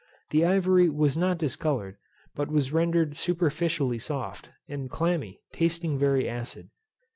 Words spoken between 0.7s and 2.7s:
was not discoloured, but